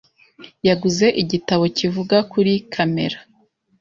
[0.67, 3.17] yaguze igitabo kivuga kuri kamera.